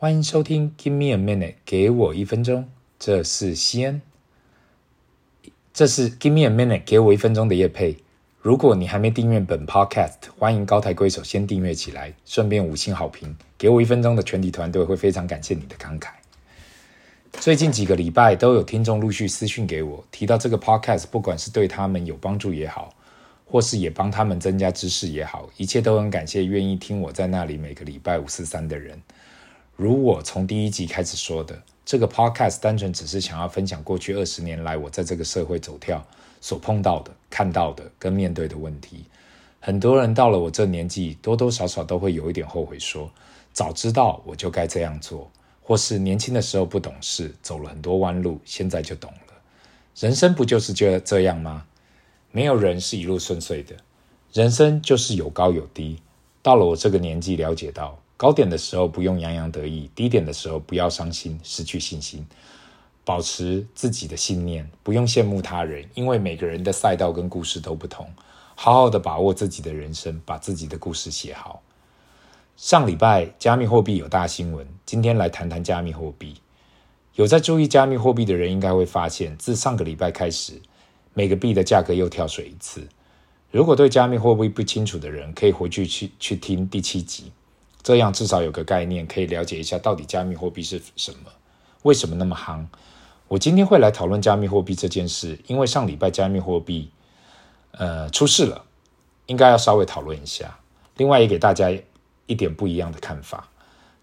[0.00, 2.68] 欢迎收听 Give me a minute，给我一分钟。
[3.00, 4.00] 这是西恩，
[5.74, 7.96] 这是 Give me a minute，给我一分钟的业配。
[8.40, 13.36] 如果你还没订阅本 Podcast，欢迎高抬贵手先订阅起来，顺便五星好评。
[13.58, 16.10] 给我一分钟的全体团队会非常感谢你的慷慨。
[17.32, 22.94] 最近几个礼拜都有听众陆续私讯给我，提到这个 Podcast，不管是对他们有帮助也好，
[23.44, 28.96] 或是也帮他们增加知识也好，一切都很感谢愿意听我在那里每个礼拜五四三的人。
[29.78, 36.04] 如我从第一集开始说的，这个 Podcast 单纯只是想要分享过去二十年来我在这个社会走跳
[36.40, 39.04] 所碰到的、看到的跟面对的问题。
[39.60, 43.08] 很多人到了我这年纪，多多少少都会有一点后悔说，
[43.52, 45.30] 早知道我就该这样做。
[45.62, 49.34] 或是年轻的时候不懂事，走了很多弯路，现在就懂了。
[49.94, 51.66] 人生不就是这这样吗？
[52.32, 53.76] 没有人是一路顺遂的，
[54.32, 56.00] 人生就是有高有低。
[56.42, 62.26] 到了我这个年纪，了解到高点的时候不用洋洋得意，低点的时候不要伤心、失去信心，
[63.04, 68.10] 保持自己的信念，不用羡慕他人，因为每个人的赛道跟故事都不同。
[68.56, 71.62] 好好的把握自己的人生，把自己的故事写好。
[72.56, 76.34] 上礼拜加密货币有大新闻，今天来谈谈加密货币。
[77.14, 80.60] 有在注意加密货币的人应该会发现，自上个礼拜开始，
[81.14, 82.88] 每个币的价格又跳水一次。
[83.52, 87.30] 如果对加密货币不清楚的人，可以回去去去听第七集，
[87.82, 91.30] 这样至少有个概念，可以了解一下到底加密货币是什么，
[91.82, 92.64] 为什么那么夯。
[93.28, 96.90] 我今天会来讨论加密货币这件事，因为上礼拜加密货币
[97.72, 98.64] 呃出事了，
[99.26, 100.58] 应该要稍微讨论一下。
[100.96, 101.72] 另外也给大家。
[102.30, 103.48] 一点不一样的看法，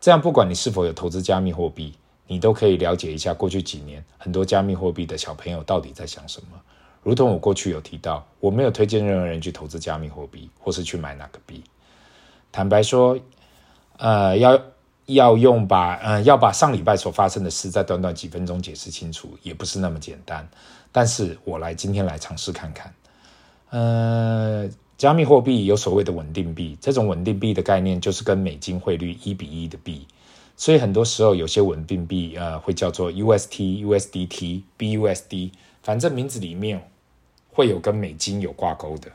[0.00, 1.92] 这样不管你是否有投资加密货币，
[2.26, 6.58] 你都可以了解一下过去几年很多加密货币的小朋友到底在想什么。
[7.02, 11.62] 如同我过去有提到，我没有推荐任何人去投资加密货币，或是去买哪个币。
[12.50, 13.18] 坦白说，
[13.98, 14.60] 呃，要
[15.06, 20.48] 要用把呃要把上礼拜所发生的事在短短几分钟解释清楚，也不是那么简单。
[20.92, 22.94] 但是我来今天来尝试看看，
[23.70, 24.68] 呃。
[24.96, 30.06] 加密货币有所谓的稳定币，这种稳定币的概念就是跟美金汇率一比一的币，
[30.56, 35.50] 所以很多时候有些稳定币呃会叫做 UST、USDT、BUSD，
[35.82, 36.88] 反正名字里面
[37.50, 39.10] 会有跟美金有挂钩的。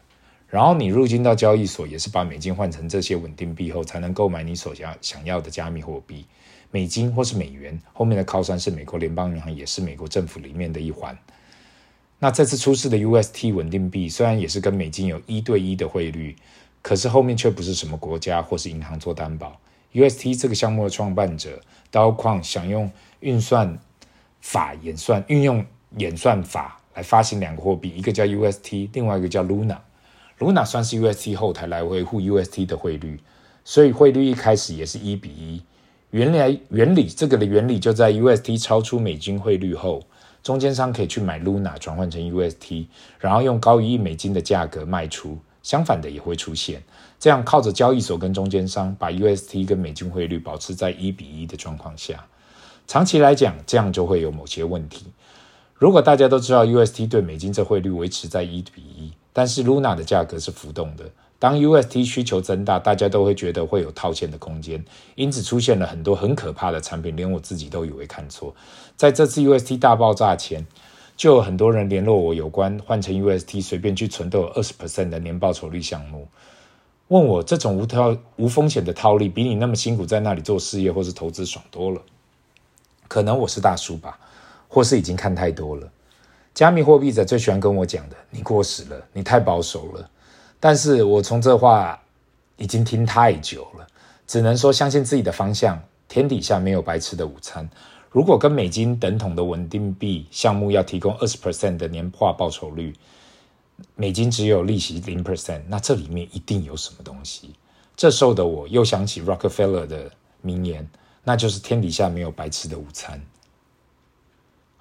[0.50, 6.26] 然后你入境到交易所也是把美金换成这些稳定币后，才能购买你所想想要的加密货币，
[6.72, 7.80] 美金或是美元。
[7.94, 11.16] 后面的靠山是美国联邦银行，也是美国政府里面的一环。
[12.18, 16.36] 那这次出事的 UST 稳定币虽然也是跟美金有一对一的汇率，
[16.82, 19.56] 可是后面却不是什么国家或是银行做担保。
[19.94, 21.62] UST 这个项目的创办者
[21.92, 23.78] 刀矿想用运算
[24.42, 25.64] 法演算，运用
[25.98, 29.78] 演算法来发行两个货币，一个叫 UST，另外一个叫 Luna。
[30.40, 33.20] Luna 算是 UST 后台来维护 UST 的汇率，
[33.64, 35.62] 所以汇率一开始也是一比一。
[36.12, 40.02] 原来原理这个的原理就在 UST 超出美金汇率后。
[40.42, 42.88] 中间商可以去买 Luna 转换成 UST，
[43.20, 45.38] 然后用高于一美金的价格卖出。
[45.62, 46.82] 相反的也会出现，
[47.20, 52.26] 这样靠着交易所跟中间商把 UST 跟美金汇率保持在一比一的状况下，
[52.88, 55.08] 长期来讲，这样就会有某些问题。
[55.76, 61.06] 如果大家都知道 UST 对美金这汇率维持在一比一，但是 Luna 的价格是浮动的。
[61.40, 64.84] 当 UST 需求增大，大家都会觉得会有套现的空间，
[65.16, 68.54] 因此出现了很多很可怕的产品，连我自己都以为看错。
[68.98, 70.68] 在这次 UST 大爆炸前，
[71.16, 76.28] 就有很多人联络我有关换成 UST 随便去存都有二十 percent 的年报酬率项目，
[77.08, 82.02] 问我这种无套无风险的套利，比你那么辛苦在那里做事业或是投资爽多了。
[83.08, 84.20] 可能我是大叔吧，
[84.68, 85.90] 或是已经看太多了。
[86.60, 90.10] 加密货币者最喜欢跟我讲的，你过时了，你太保守了。
[90.60, 91.98] 但是我从这话
[92.58, 93.88] 已经听太久了，
[94.28, 95.82] 只能说相信自己的方向。
[96.10, 97.70] 天底下没有白吃的午餐。
[98.12, 102.94] 如果跟美金等同的稳定币项目要提供二十 percent 的年化报酬率，
[103.96, 107.56] 美金只有利息零 percent，那这里面一定有什么东西。
[107.96, 110.12] 这时候的我又想起 Rockefeller 的
[110.42, 110.86] 名言，
[111.24, 113.22] 那就是天底下没有白吃的午餐。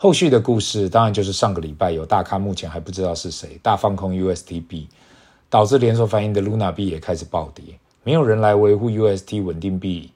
[0.01, 4.87] 后续的故事当然就是上个礼拜有大咖，目前还不知道是谁，大放空 USTB，。
[5.51, 7.65] 导致连锁反应的 Luna 币也开始暴跌，
[8.05, 10.13] 没有人来维护 UST 稳定币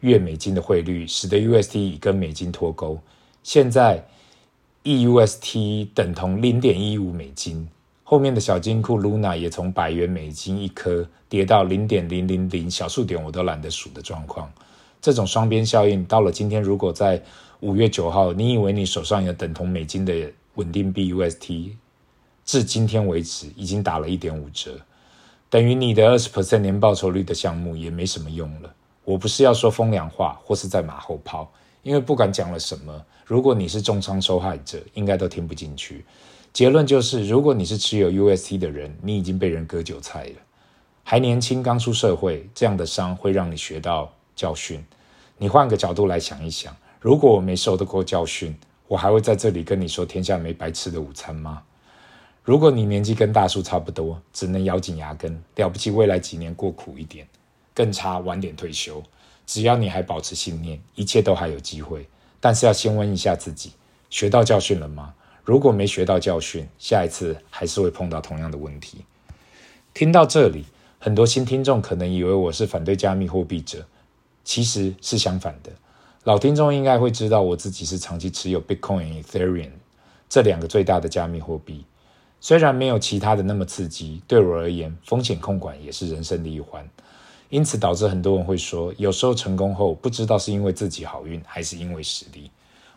[0.00, 2.98] 月美金的汇率，使得 UST 已跟美金脱钩。
[3.42, 4.02] 现在
[4.82, 7.68] EUST 等同零点一五美金，
[8.02, 14.50] 后面的小金库 Luna 也从百元美金一颗跌到零点零零零小数点我都懒得数的状况。
[15.02, 17.20] 这种双边效应到了今天，如果在
[17.58, 21.72] 五月九号，你以为你手上有等同美金的稳定币 UST？
[22.44, 24.78] 至今天为止，已经打了一点五折，
[25.50, 28.72] 等于你的二十 percent 年报酬率的项目也没什么用了。
[29.04, 31.52] 我不是要说风凉话或是在马后炮，
[31.82, 36.04] 因为不管讲了什么，如果你是重仓受害者，应该都听不进去。
[36.52, 40.36] 结论就是，如果你是持有 UST 的人，你已经被人割韭菜了。
[41.02, 44.84] 还年轻，刚出社会，这样的伤会让你学到教训。
[45.38, 48.52] 你换个角度来想一想，如果我没受得过教训，
[48.88, 51.62] 我还会在这里跟你说天下没白吃的午餐吗？
[52.42, 57.24] 如果你年纪跟大叔差不多，只能咬紧牙根，了不起未来几年过苦一点，
[57.72, 59.00] 更差晚点退休。
[59.46, 62.04] 只要你还保持信念，一切都还有机会。
[62.40, 63.70] 但是要先问一下自己，
[64.10, 65.14] 学到教训了吗？
[65.44, 69.04] 如果没学到教训，下一次还是会碰到同样的问题。
[69.94, 70.64] 听到这里。
[71.04, 73.84] 很多新听众可能以为我是反对加密货币者，
[74.44, 75.70] 其实是相反的。
[76.24, 79.70] 老听众应该会知道，我自己是长期持有 Bitcoin、Ethereum
[80.28, 81.84] 这两个最大的加密货币。
[82.40, 86.88] 虽然没有其他的那么刺激，对我而言，风险控管也是人生的一环。
[87.50, 92.50] 因此导致很多人会说，有时候成功后不知道是因为自己好运，还是因为实力。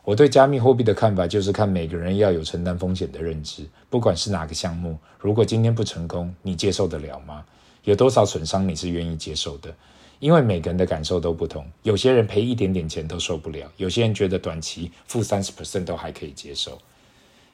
[0.03, 7.43] 我对加密货币的看法就是看每个人要有承担风险的认知，不管是哪个项目，如果今天不成功，你接受得了吗？
[7.83, 9.75] 有多少损伤你是愿意接受的？
[10.19, 16.77] 因为每个人的感受都不同，有些人赔一点点钱都受不了，有些人觉得短期负三十 percent 都还可以接受，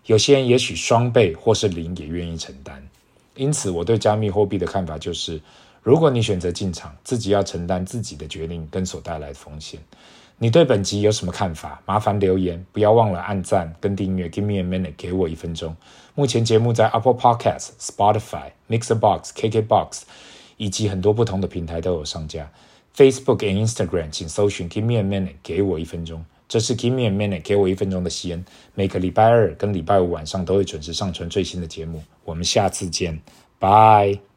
[0.05, 2.81] 有些人也许双倍或是零也愿意承担。
[3.35, 5.41] 因此，我对加密货币的看法就是，
[5.81, 9.79] 如果你选择进场，自己要承担自己的决定跟所带来的风险。
[10.37, 11.81] 你对本集有什么看法？
[11.85, 14.27] 麻烦留言，不要忘了按赞跟订阅。
[14.27, 15.75] Give me a minute，给我一分钟。
[16.15, 20.01] 目前节目在 Apple Podcasts、Spotify、Mixerbox、KKBox
[20.61, 22.47] 以及很多不同的平台都有上架。
[22.95, 26.23] Facebook and Instagram 请搜寻 Give me a minute，给我一分钟。
[26.47, 28.45] 这是 Give me a minute，给我一分钟的西恩。
[28.75, 32.03] 每个礼拜二跟礼拜五晚上都会准时上传最新的节目。
[32.23, 33.19] 我们下次见，
[33.57, 34.30] 拜。